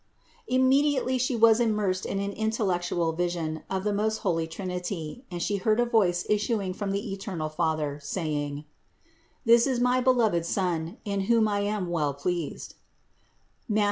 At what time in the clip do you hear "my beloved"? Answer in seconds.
9.79-10.43